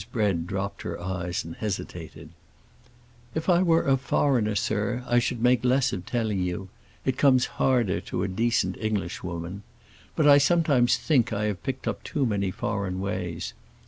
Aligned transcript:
Mrs. 0.01 0.09
Bread 0.11 0.47
dropped 0.47 0.81
her 0.81 0.99
eyes 0.99 1.45
and 1.45 1.55
hesitated. 1.57 2.31
"If 3.35 3.47
I 3.47 3.61
were 3.61 3.83
a 3.87 3.97
foreigner, 3.97 4.55
sir, 4.55 5.03
I 5.07 5.19
should 5.19 5.43
make 5.43 5.63
less 5.63 5.93
of 5.93 6.07
telling 6.07 6.39
you; 6.39 6.69
it 7.05 7.19
comes 7.19 7.45
harder 7.61 8.01
to 8.01 8.23
a 8.23 8.27
decent 8.27 8.77
Englishwoman. 8.77 9.61
But 10.15 10.27
I 10.27 10.39
sometimes 10.39 10.97
think 10.97 11.31
I 11.31 11.43
have 11.43 11.61
picked 11.61 11.87
up 11.87 12.03
too 12.03 12.25
many 12.25 12.49
foreign 12.49 12.99
ways. 12.99 13.53